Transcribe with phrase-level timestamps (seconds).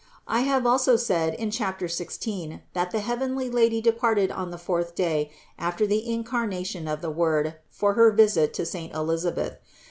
[0.27, 4.57] I have also said in chapter sixteen that the heavenly Lady de parted on the
[4.57, 9.59] fourth day after the incarnation of the Word for her visit to saint Elisabeth.